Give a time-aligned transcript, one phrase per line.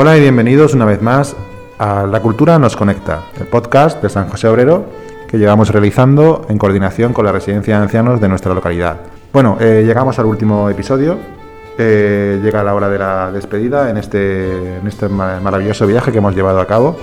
[0.00, 1.34] Hola y bienvenidos una vez más
[1.76, 4.84] a La Cultura nos conecta, el podcast de San José Obrero
[5.28, 9.00] que llevamos realizando en coordinación con la residencia de ancianos de nuestra localidad.
[9.32, 11.18] Bueno, eh, llegamos al último episodio,
[11.76, 16.36] eh, llega la hora de la despedida en este, en este maravilloso viaje que hemos
[16.36, 16.96] llevado a cabo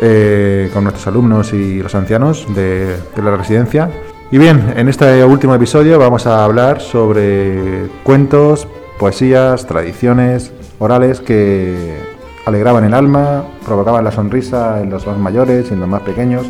[0.00, 3.90] eh, con nuestros alumnos y los ancianos de, de la residencia.
[4.30, 11.98] Y bien, en este último episodio vamos a hablar sobre cuentos, poesías, tradiciones orales que
[12.46, 16.46] alegraban el alma, provocaban la sonrisa en los más mayores y en los más pequeños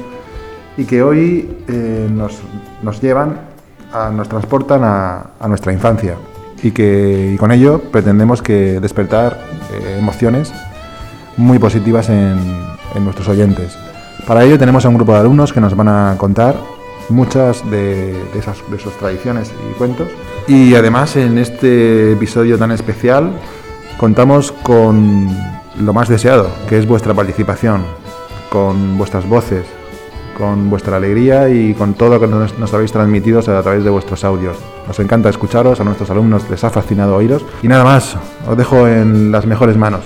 [0.77, 2.38] y que hoy eh, nos,
[2.82, 3.41] nos, llevan,
[4.14, 6.16] nos transportan a, nuestra infancia
[6.62, 9.38] y que con ello pretendemos que despertar
[9.72, 10.52] eh, emociones
[11.36, 12.38] muy positivas en,
[12.94, 13.77] en, nuestros oyentes.
[14.27, 16.56] Para ello tenemos a un grupo de alumnos que nos van a contar
[17.08, 20.08] muchas de, de, esas, de sus tradiciones y cuentos.
[20.48, 23.33] Y además en este episodio tan especial
[23.97, 25.28] contamos con
[25.80, 27.83] lo más deseado, que es vuestra participación,
[28.48, 29.66] con vuestras voces,
[30.38, 34.22] con vuestra alegría y con todo lo que nos, habéis transmitido a través de vuestros
[34.22, 34.56] audios.
[34.86, 37.44] Nos encanta escucharos, a nuestros alumnos les ha fascinado oíros.
[37.62, 38.16] Y nada más,
[38.48, 40.05] os dejo en las mejores manos.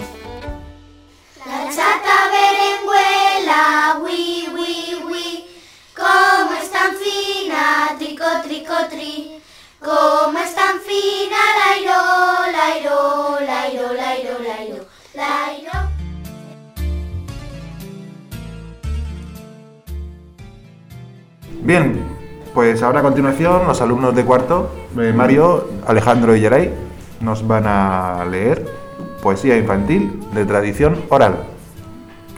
[21.71, 22.01] Bien,
[22.53, 26.71] pues ahora a continuación los alumnos de cuarto, eh, Mario, Alejandro y Yeray,
[27.21, 28.67] nos van a leer
[29.23, 31.45] poesía infantil de tradición oral.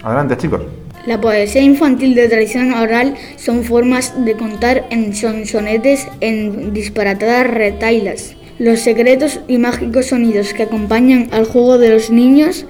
[0.02, 0.60] Adelante chicos.
[1.06, 8.36] La poesía infantil de tradición oral son formas de contar en sonsonetes, en disparatadas retailas.
[8.58, 12.66] Los secretos y mágicos sonidos que acompañan al juego de los niños,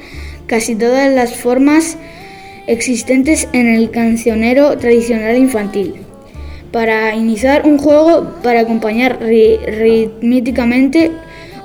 [0.47, 1.99] casi todas las formas
[2.69, 6.07] existentes en el cancionero tradicional infantil
[6.73, 11.13] para iniciar un juego para acompañar rítmicamente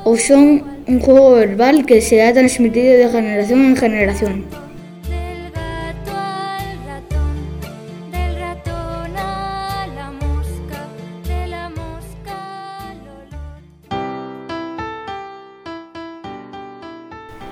[0.03, 4.45] o son un juego verbal que se ha transmitido de generación en generación.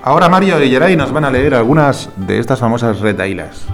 [0.03, 3.65] Ahora Mario y Yeray nos van a leer algunas de estas famosas retailas.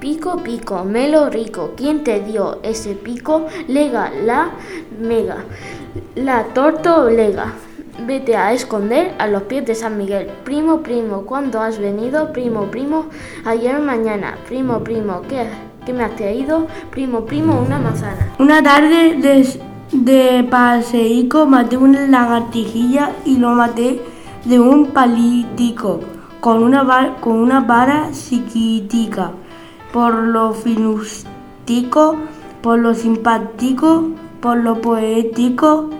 [0.00, 3.46] Pico, pico, melo rico, ¿quién te dio ese pico?
[3.68, 4.52] Lega, la,
[4.98, 5.44] mega,
[6.14, 7.52] la torto, lega.
[8.06, 10.30] Vete a esconder a los pies de San Miguel.
[10.42, 12.32] Primo, primo, ¿cuándo has venido?
[12.32, 13.08] Primo, primo,
[13.44, 14.38] ayer mañana.
[14.48, 15.44] Primo, primo, ¿qué,
[15.84, 16.66] qué me has traído?
[16.90, 18.32] Primo, primo, una manzana.
[18.38, 19.46] Una tarde de,
[19.92, 24.00] de paseico maté una lagartijilla y lo maté
[24.46, 26.00] de un palitico
[26.40, 29.32] con una, con una vara chiquitica
[29.92, 32.16] por lo finustico,
[32.62, 35.90] por lo simpático, por lo poético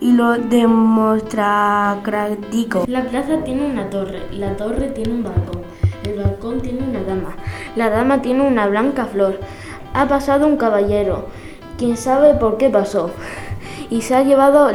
[0.00, 2.84] y lo democrático.
[2.86, 5.62] La plaza tiene una torre, la torre tiene un balcón,
[6.04, 7.34] el balcón tiene una dama,
[7.76, 9.40] la dama tiene una blanca flor.
[9.92, 11.26] Ha pasado un caballero,
[11.76, 13.10] quién sabe por qué pasó,
[13.90, 14.70] y se ha llevado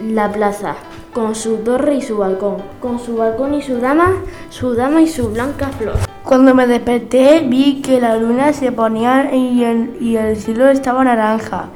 [0.00, 0.76] la plaza
[1.12, 4.12] con su torre y su balcón, con su balcón y su dama,
[4.50, 6.05] su dama y su blanca flor.
[6.26, 11.04] Cuando me desperté vi que la luna se ponía y el, y el cielo estaba
[11.04, 11.66] naranja,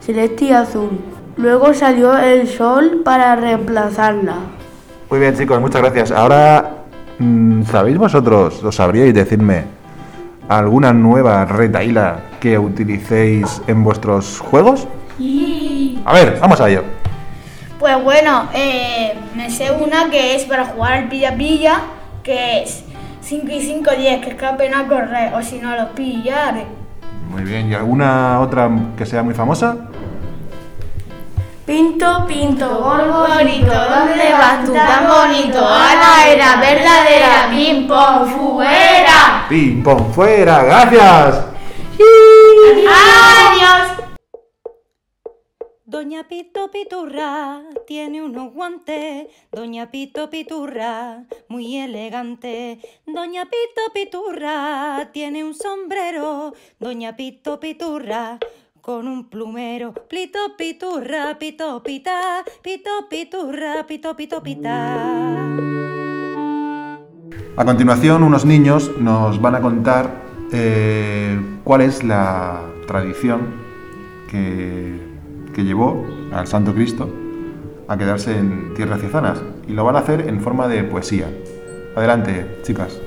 [0.00, 0.98] celeste y azul.
[1.36, 4.36] Luego salió el sol para reemplazarla.
[5.10, 6.12] Muy bien chicos, muchas gracias.
[6.12, 6.76] Ahora,
[7.70, 9.64] ¿sabéis vosotros, os sabríais decirme
[10.48, 14.88] alguna nueva retaíla que utilicéis en vuestros juegos?
[15.18, 16.00] Sí.
[16.06, 16.84] A ver, vamos a ello.
[17.78, 21.82] Pues bueno, eh, me sé una que es para jugar al pilla-pilla,
[22.22, 22.84] que es
[23.22, 26.66] 5 y 5, 10, que escapen a correr, o si no los pillaré.
[27.28, 29.76] Muy bien, ¿y alguna otra que sea muy famosa?
[31.64, 35.64] Pinto, pinto, Gorgorito, ¿dónde vas tú tan bonito?
[35.64, 39.46] Ana era verdadera, pom fuera.
[39.48, 40.64] ¡Pim, pom, fuera!
[40.64, 41.44] ¡Gracias!
[42.88, 43.89] Adiós.
[45.90, 52.78] Doña Pito Piturra tiene unos guantes, Doña Pito Piturra muy elegante.
[53.08, 58.38] Doña Pito Piturra tiene un sombrero, Doña Pito Piturra
[58.80, 59.92] con un plumero.
[60.08, 64.38] Plito Piturra, pito pita, pito Piturra, pito pito.
[67.56, 70.22] A continuación, unos niños nos van a contar
[70.52, 73.68] eh, cuál es la tradición
[74.30, 75.09] que
[75.60, 77.06] que llevó al Santo Cristo
[77.86, 81.26] a quedarse en tierras ciezanas y lo van a hacer en forma de poesía.
[81.94, 82.98] Adelante, chicas.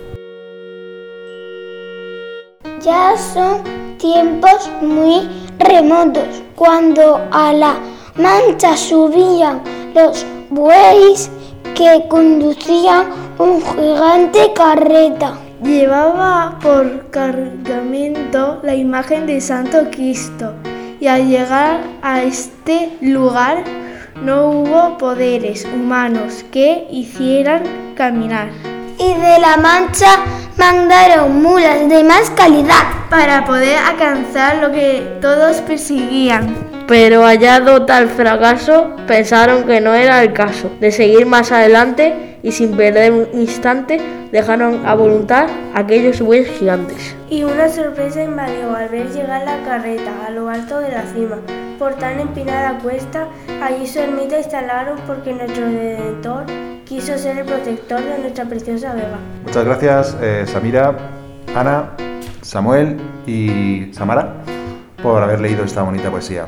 [2.80, 3.64] Ya son
[3.98, 5.28] tiempos muy
[5.58, 7.76] remotos cuando a la
[8.22, 9.62] mancha subían
[9.96, 11.32] los bueyes
[11.74, 13.08] que conducían
[13.40, 15.40] un gigante carreta.
[15.64, 20.54] Llevaba por cargamento la imagen de Santo Cristo
[21.04, 23.66] y al llegar a este lugar
[24.24, 27.64] no hubo poderes humanos que hicieran
[27.94, 28.48] caminar.
[28.98, 30.16] Y de la mancha
[30.58, 32.86] mandaron mulas de más calidad.
[33.10, 36.73] para poder alcanzar lo que todos perseguían.
[36.88, 42.52] Pero hallado tal fracaso, pensaron que no era el caso de seguir más adelante y
[42.52, 44.02] sin perder un instante
[44.32, 47.16] dejaron a voluntad aquellos bueyes gigantes.
[47.30, 51.38] Y una sorpresa invadió al ver llegar la carreta a lo alto de la cima.
[51.80, 53.28] Por tan empinada cuesta,
[53.62, 56.46] allí su ermita instalaron porque nuestro Redentor
[56.86, 59.18] quiso ser el protector de nuestra preciosa Vega.
[59.46, 60.96] Muchas gracias, eh, Samira,
[61.56, 61.92] Ana,
[62.42, 64.34] Samuel y Samara,
[65.02, 66.48] por haber leído esta bonita poesía.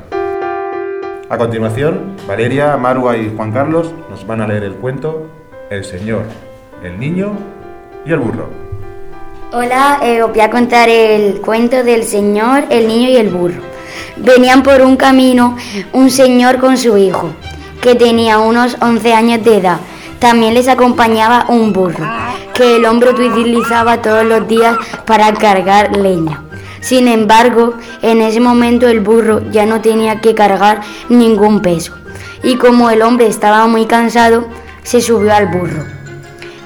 [1.27, 5.27] A continuación, Valeria, Marua y Juan Carlos nos van a leer el cuento
[5.71, 6.21] El Señor,
[6.83, 7.31] el Niño
[8.05, 8.47] y el Burro.
[9.51, 13.61] Hola, eh, os voy a contar el cuento del señor, el niño y el burro.
[14.17, 15.57] Venían por un camino
[15.93, 17.31] un señor con su hijo,
[17.81, 19.79] que tenía unos 11 años de edad.
[20.19, 22.05] También les acompañaba un burro,
[22.53, 26.44] que el hombre utilizaba todos los días para cargar leña.
[26.85, 27.73] Sin embargo,
[28.03, 31.95] en ese momento el burro ya no tenía que cargar ningún peso.
[32.43, 34.47] Y como el hombre estaba muy cansado,
[34.83, 35.83] se subió al burro.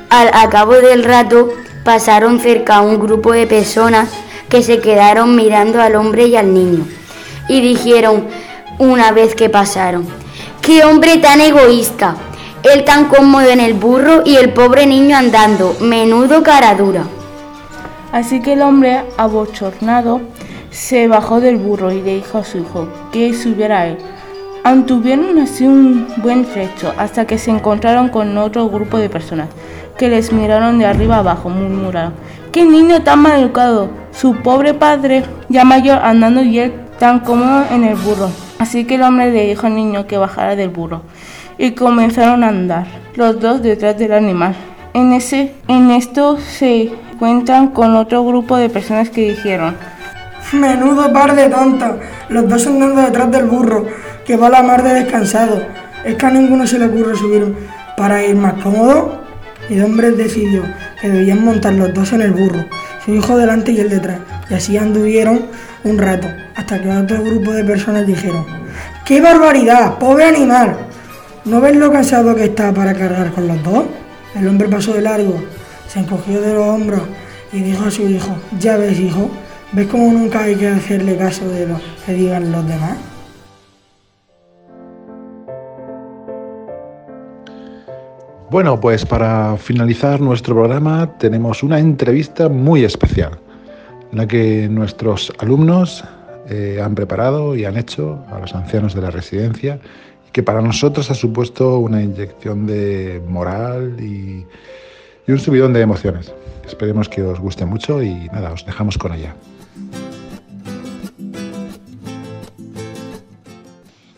[0.09, 1.53] Al cabo del rato
[1.85, 4.09] pasaron cerca un grupo de personas
[4.49, 6.85] que se quedaron mirando al hombre y al niño.
[7.47, 8.27] Y dijeron,
[8.77, 10.05] una vez que pasaron,
[10.61, 12.17] ¡qué hombre tan egoísta!
[12.63, 17.05] Él tan cómodo en el burro y el pobre niño andando, menudo cara dura.
[18.11, 20.21] Así que el hombre, abochornado,
[20.71, 23.97] se bajó del burro y le dijo a su hijo que subiera a él.
[24.63, 29.49] Antuvieron así un buen trecho hasta que se encontraron con otro grupo de personas
[29.97, 32.13] que les miraron de arriba abajo, murmuraron.
[32.51, 33.89] ¡Qué niño tan mal educado!
[34.11, 38.29] Su pobre padre, ya mayor, andando y él tan cómodo en el burro.
[38.59, 41.01] Así que el hombre le dijo al niño que bajara del burro
[41.57, 44.55] y comenzaron a andar, los dos detrás del animal.
[44.93, 49.75] En, ese, en esto se encuentran con otro grupo de personas que dijeron,
[50.51, 51.97] Menudo par de tontos,
[52.29, 53.85] los dos andando detrás del burro,
[54.25, 55.61] que va a la mar de descansado.
[56.03, 57.55] Es que a ninguno se le ocurre subir
[57.95, 59.19] para ir más cómodo.
[59.69, 60.63] El hombre decidió
[60.99, 62.65] que debían montar los dos en el burro,
[63.05, 64.19] su hijo delante y él detrás.
[64.49, 65.45] Y así anduvieron
[65.83, 68.45] un rato, hasta que otro grupo de personas dijeron,
[69.05, 70.77] ¡Qué barbaridad, pobre animal!
[71.45, 73.83] ¿No ves lo cansado que está para cargar con los dos?
[74.39, 75.35] El hombre pasó de largo,
[75.89, 77.01] se encogió de los hombros
[77.51, 79.29] y dijo a su hijo, ya ves hijo,
[79.73, 81.75] ¿ves cómo nunca hay que hacerle caso de lo
[82.05, 82.97] que digan los demás?
[88.49, 93.37] Bueno, pues para finalizar nuestro programa tenemos una entrevista muy especial,
[94.13, 96.05] la que nuestros alumnos
[96.47, 99.79] eh, han preparado y han hecho a los ancianos de la residencia,
[100.31, 104.45] que para nosotros ha supuesto una inyección de moral y,
[105.27, 106.33] y un subidón de emociones.
[106.65, 109.35] Esperemos que os guste mucho y nada, os dejamos con ella.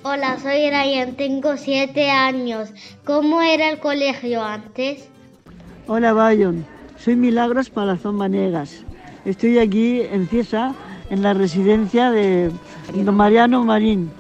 [0.04, 2.74] Hola, soy Ryan, tengo siete años.
[3.06, 5.08] ¿Cómo era el colegio antes?
[5.88, 6.66] Hola, Bayon.
[6.98, 8.84] Soy Milagros Palazón Vanegas.
[9.26, 10.76] Estoy aquí en Ciesa,
[11.10, 12.52] en la residencia de
[12.94, 14.12] don Mariano Marín.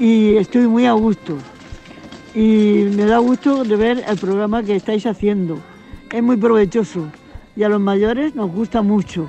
[0.00, 1.36] Y estoy muy a gusto.
[2.34, 5.58] Y me da gusto de ver el programa que estáis haciendo.
[6.10, 7.08] Es muy provechoso
[7.54, 9.28] y a los mayores nos gusta mucho.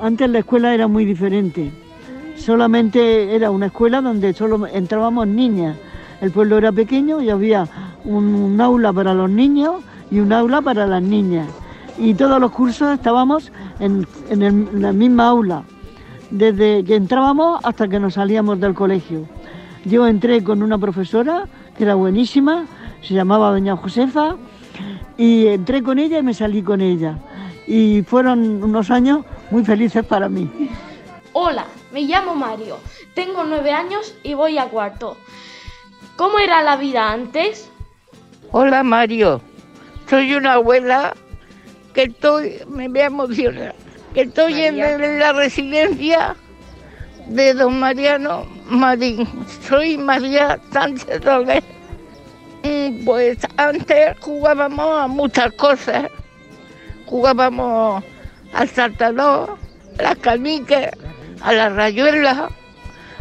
[0.00, 1.70] Antes la escuela era muy diferente.
[2.36, 5.76] Solamente era una escuela donde solo entrábamos niñas.
[6.22, 7.68] El pueblo era pequeño y había
[8.06, 11.48] un, aula para los niños y un aula para las niñas.
[11.98, 15.64] Y todos los cursos estábamos en, en la misma aula,
[16.30, 19.28] desde que entrábamos hasta que nos salíamos del colegio.
[19.88, 22.66] Yo entré con una profesora que era buenísima,
[23.00, 24.36] se llamaba Doña Josefa,
[25.16, 27.16] y entré con ella y me salí con ella.
[27.66, 30.50] Y fueron unos años muy felices para mí.
[31.32, 32.76] Hola, me llamo Mario,
[33.14, 35.16] tengo nueve años y voy a cuarto.
[36.16, 37.70] ¿Cómo era la vida antes?
[38.52, 39.40] Hola Mario,
[40.06, 41.14] soy una abuela
[41.94, 43.74] que estoy, me voy a emocionar,
[44.12, 46.36] que estoy en, en la residencia
[47.28, 49.28] de don Mariano Marín.
[49.68, 51.62] Soy María Sánchez Doguer.
[52.64, 56.10] Mm, Pues antes jugábamos a muchas cosas
[57.08, 58.04] jugábamos
[58.52, 59.56] al saltador,
[59.98, 60.90] a las canicas,
[61.40, 62.50] a la rayuela,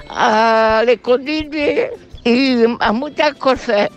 [0.10, 1.92] al escondite
[2.24, 3.90] y a muchas cosas,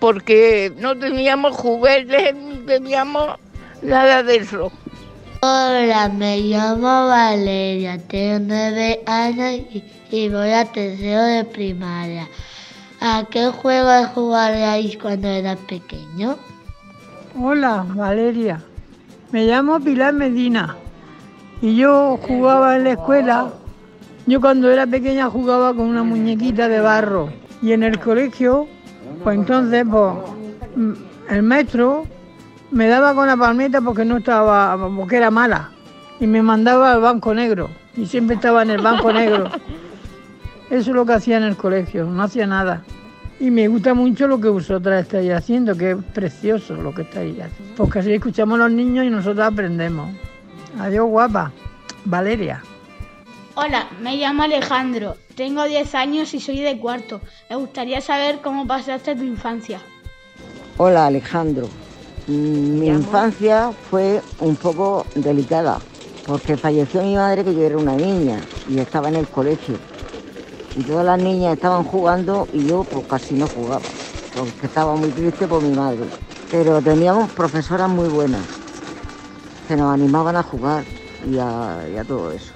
[0.00, 3.36] porque no teníamos juguetes ni teníamos
[3.82, 4.72] nada de eso.
[5.40, 9.60] Hola, me llamo Valeria, tengo nueve años
[10.10, 12.26] y, voy a tercero de primaria.
[13.00, 16.36] ¿A qué juegos jugaríais cuando eras pequeño?
[17.40, 18.60] Hola, Valeria.
[19.30, 20.74] Me llamo Pilar Medina
[21.62, 23.52] y yo jugaba en la escuela.
[24.26, 28.66] Yo cuando era pequeña jugaba con una muñequita de barro y en el colegio,
[29.22, 30.14] pues entonces pues,
[31.30, 32.06] el maestro
[32.70, 35.70] me daba con la palmeta porque no estaba, porque era mala
[36.20, 39.50] y me mandaba al banco negro y siempre estaba en el banco negro.
[40.70, 42.82] Eso es lo que hacía en el colegio, no hacía nada.
[43.40, 47.40] Y me gusta mucho lo que vosotras estáis haciendo, que es precioso lo que estáis
[47.40, 47.74] haciendo.
[47.76, 50.10] Porque así escuchamos a los niños y nosotros aprendemos.
[50.78, 51.52] Adiós, guapa.
[52.04, 52.62] Valeria.
[53.54, 57.20] Hola, me llamo Alejandro, tengo 10 años y soy de cuarto.
[57.50, 59.80] Me gustaría saber cómo pasaste tu infancia.
[60.76, 61.68] Hola Alejandro,
[62.28, 65.80] mi infancia fue un poco delicada
[66.26, 69.78] porque falleció mi madre que yo era una niña y estaba en el colegio
[70.76, 73.86] y todas las niñas estaban jugando y yo pues casi no jugaba
[74.34, 76.10] porque estaba muy triste por mi madre.
[76.50, 78.46] Pero teníamos profesoras muy buenas
[79.66, 80.84] que nos animaban a jugar
[81.26, 82.52] y a, y a todo eso.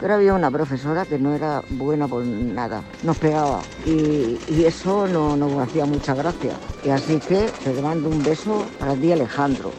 [0.00, 5.08] Pero había una profesora que no era buena por nada, nos pegaba y, y eso
[5.08, 6.54] no nos hacía mucha gracia.
[6.84, 9.72] Y así que te mando un beso ti Alejandro.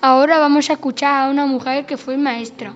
[0.00, 2.74] Ahora vamos a escuchar a una mujer que fue maestra.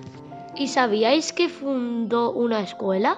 [0.55, 3.17] ¿Y sabíais que fundó una escuela?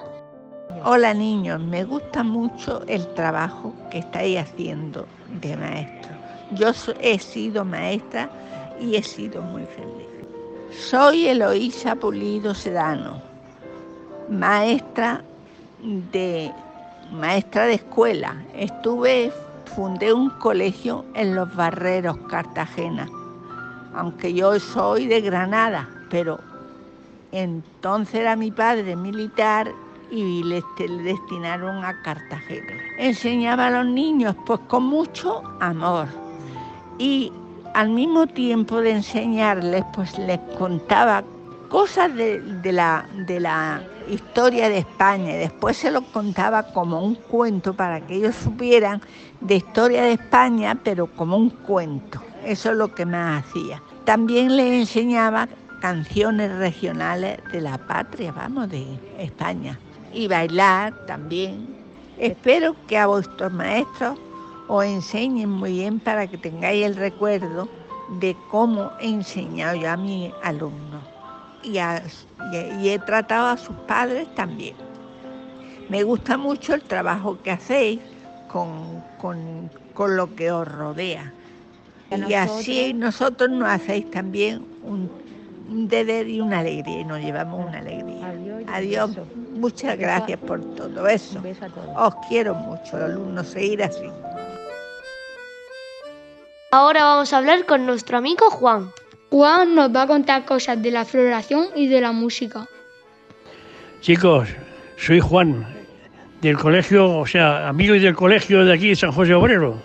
[0.84, 5.06] Hola niños, me gusta mucho el trabajo que estáis haciendo
[5.42, 6.12] de maestro.
[6.52, 6.72] Yo
[7.02, 8.30] he sido maestra
[8.80, 10.08] y he sido muy feliz.
[10.72, 13.22] Soy Eloísa Pulido Sedano,
[14.30, 15.24] maestra
[16.12, 16.52] de
[17.12, 18.36] maestra de escuela.
[18.56, 19.32] Estuve,
[19.76, 23.08] fundé un colegio en Los Barreros, Cartagena.
[23.94, 26.40] Aunque yo soy de Granada, pero
[27.32, 29.72] entonces era mi padre militar
[30.12, 32.74] y le, este, le destinaron a Cartagena.
[32.98, 36.08] Enseñaba a los niños pues con mucho amor
[36.98, 37.32] y
[37.74, 41.24] al mismo tiempo de enseñarles pues les contaba
[41.70, 47.16] cosas de, de la, de la historia de España después se los contaba como un
[47.16, 49.02] cuento para que ellos supieran
[49.42, 52.22] de historia de España pero como un cuento.
[52.44, 53.82] Eso es lo que más hacía.
[54.06, 55.48] También les enseñaba
[55.82, 58.86] canciones regionales de la patria, vamos, de
[59.18, 59.78] España.
[60.14, 61.68] Y bailar también.
[62.18, 64.18] Espero que a vuestros maestros
[64.68, 67.68] os enseñen muy bien para que tengáis el recuerdo
[68.20, 71.04] de cómo he enseñado yo a mis alumnos.
[71.64, 72.04] Y, a-
[72.54, 74.76] y- y he tratado a sus padres también.
[75.90, 78.00] Me gusta mucho el trabajo que hacéis
[78.48, 81.34] con, con- con lo que os rodea.
[82.12, 85.12] Y así nosotros nos hacéis también un,
[85.70, 88.28] un deber y una alegría, y nos llevamos una alegría.
[88.68, 89.12] Adiós,
[89.56, 91.40] muchas Beso gracias por todo eso.
[91.96, 94.06] Os quiero mucho, alumnos, seguir así.
[96.72, 98.92] Ahora vamos a hablar con nuestro amigo Juan.
[99.30, 102.68] Juan nos va a contar cosas de la floración y de la música.
[104.02, 104.50] Chicos,
[104.98, 105.66] soy Juan,
[106.42, 109.78] del colegio, o sea, amigo del colegio de aquí de San José Obrero.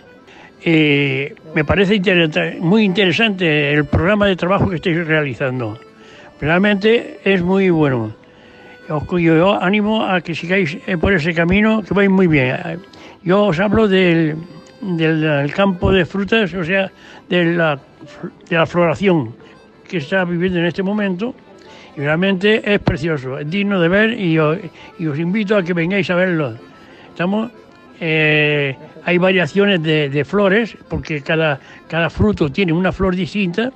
[0.63, 2.01] Eh, me parece
[2.59, 5.79] muy interesante el programa de trabajo que estáis realizando.
[6.41, 8.15] Realmente es muy bueno.
[8.89, 12.57] Os, yo animo a que sigáis eh, por ese camino, que vais muy bien.
[13.23, 14.37] Yo os hablo del,
[14.85, 16.91] del- campo de frutas, o sea,
[17.29, 17.79] de la,
[18.49, 19.35] de la floración
[19.88, 21.35] que está viviendo en este momento.
[21.97, 24.35] Y realmente es precioso, es digno de ver y
[24.99, 26.55] y os invito a que vengáis a verlo.
[27.09, 27.50] Estamos,
[28.00, 33.71] eh, hay variaciones de, flores, porque cada, cada fruto tiene una flor distinta.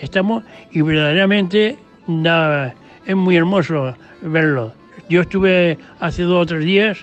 [0.00, 2.72] Estamos, y verdaderamente da-
[3.04, 4.72] es muy hermoso verlo.
[5.08, 6.98] Yo estuve hace dos o tres días,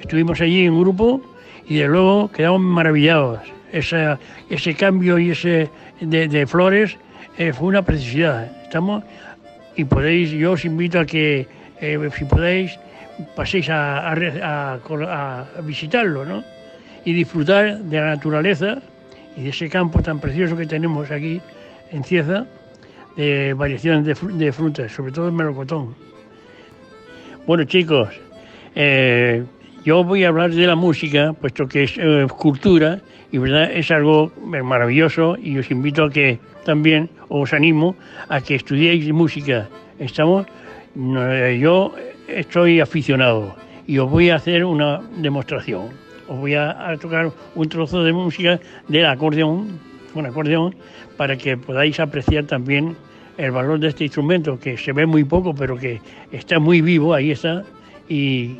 [0.00, 1.20] estuvimos allí en grupo
[1.68, 3.40] y de luego quedamos maravillados.
[3.72, 4.18] Esa-
[4.48, 5.68] ese cambio y ese
[6.00, 6.96] de, flores
[7.38, 8.50] eh, fue una preciosidad.
[8.64, 9.04] Estamos
[9.76, 11.46] y podéis, yo os invito a que
[11.80, 12.78] eh, si podéis
[13.34, 16.42] paséis a, a a visitarlo, ¿no?
[17.04, 18.78] Y disfrutar de la naturaleza
[19.36, 21.40] y de ese campo tan precioso que tenemos aquí
[21.92, 22.46] en Cieza,
[23.16, 25.94] de variaciones de frutas, sobre todo el melocotón.
[27.46, 28.08] Bueno chicos,
[28.74, 29.44] eh,
[29.86, 32.98] Yo voy a hablar de la música, puesto que es eh, cultura
[33.30, 37.94] y verdad es algo maravilloso y os invito a que también os animo
[38.28, 39.68] a que estudiéis música.
[40.00, 40.44] Estamos,
[40.96, 41.94] eh, yo
[42.26, 43.54] estoy aficionado
[43.86, 45.90] y os voy a hacer una demostración.
[46.26, 49.78] Os voy a, a tocar un trozo de música del acordeón,
[50.16, 50.74] un acordeón,
[51.16, 52.96] para que podáis apreciar también
[53.38, 56.00] el valor de este instrumento, que se ve muy poco, pero que
[56.32, 57.62] está muy vivo, ahí está,
[58.08, 58.56] y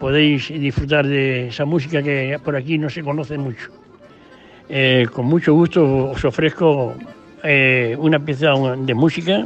[0.00, 3.70] podéis disfrutar de esa música que por aquí no se conoce mucho.
[4.68, 6.94] Eh, con mucho gusto os ofrezco
[7.44, 9.44] eh, una pieza de música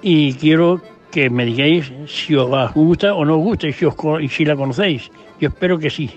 [0.00, 3.94] y quiero que me digáis si os gusta o no os gusta y si, os,
[4.20, 5.10] y si la conocéis.
[5.40, 6.08] Yo espero que sí,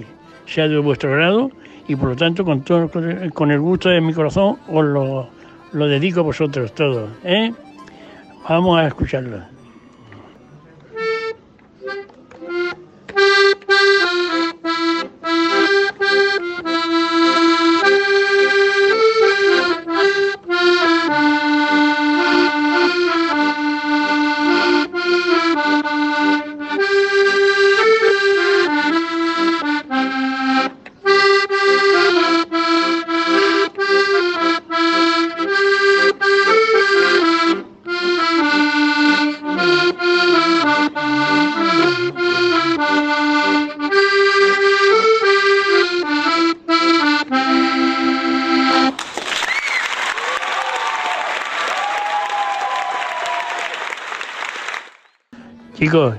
[0.45, 1.51] sea de vuestro grado
[1.87, 2.89] y por lo tanto con, todo,
[3.33, 5.29] con el gusto de mi corazón os lo,
[5.73, 7.09] lo dedico a vosotros todos.
[7.23, 7.51] ¿eh?
[8.47, 9.49] Vamos a escucharla.
[55.89, 56.17] Chicos,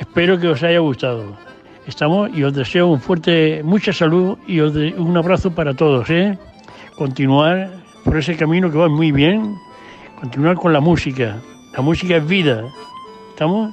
[0.00, 1.36] espero que os haya gustado.
[1.86, 6.10] Estamos y os deseo un fuerte, mucha salud y un abrazo para todos.
[6.10, 6.36] ¿eh?
[6.96, 7.70] Continuar
[8.04, 9.54] por ese camino que va muy bien.
[10.18, 11.36] Continuar con la música.
[11.76, 12.64] La música es vida.
[13.30, 13.72] ¿Estamos?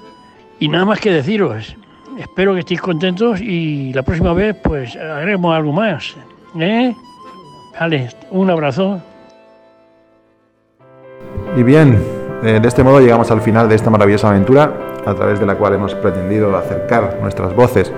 [0.60, 1.76] Y nada más que deciros.
[2.20, 6.16] Espero que estéis contentos y la próxima vez pues haremos algo más.
[6.60, 6.94] ¿eh?
[8.30, 9.02] Un abrazo.
[11.58, 12.00] Y bien,
[12.44, 15.56] eh, de este modo llegamos al final de esta maravillosa aventura, a través de la
[15.56, 17.92] cual hemos pretendido acercar nuestras voces,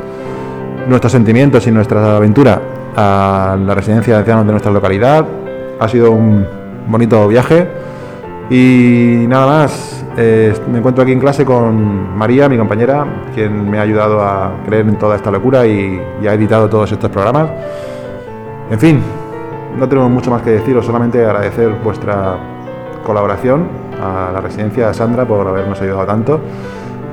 [0.88, 2.62] nuestros sentimientos y nuestra aventura
[2.96, 5.26] a la residencia de ancianos de nuestra localidad.
[5.80, 6.46] Ha sido un
[6.88, 7.68] bonito viaje
[8.50, 10.06] y nada más.
[10.18, 14.52] eh, me encuentro aquí en clase con María, mi compañera, quien me ha ayudado a
[14.66, 17.50] creer en toda esta locura y, y ha editado todos estos programas.
[18.70, 19.02] En fin,
[19.78, 22.38] no tenemos mucho más que deciros, solamente agradecer vuestra
[23.04, 23.68] colaboración
[24.02, 26.40] a la residencia de Sandra por habernos ayudado tanto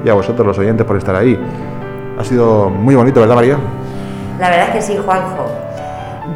[0.04, 1.38] y a vosotros los oyentes por estar ahí.
[2.18, 3.58] Ha sido muy bonito, ¿verdad María?
[4.38, 5.46] La verdad es que sí, Juanjo.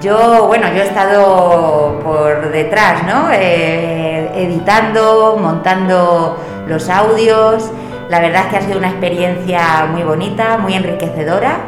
[0.00, 3.30] Yo, bueno, yo he estado por detrás, ¿no?
[3.32, 7.70] Eh, editando, montando los audios.
[8.08, 11.58] La verdad es que ha sido una experiencia muy bonita, muy enriquecedora.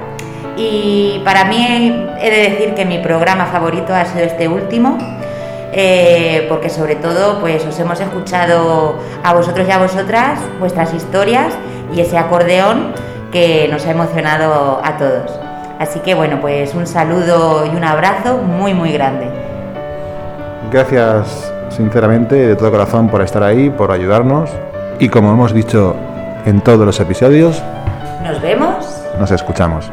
[0.56, 4.96] Y para mí he de decir que mi programa favorito ha sido este último,
[5.72, 11.52] eh, porque sobre todo pues os hemos escuchado a vosotros y a vosotras vuestras historias
[11.94, 12.92] y ese acordeón
[13.32, 15.38] que nos ha emocionado a todos.
[15.78, 19.28] Así que bueno, pues un saludo y un abrazo muy muy grande.
[20.72, 24.50] Gracias sinceramente de todo corazón por estar ahí, por ayudarnos
[24.98, 25.94] y como hemos dicho
[26.46, 27.62] en todos los episodios,
[28.22, 29.90] Nos vemos nos escuchamos.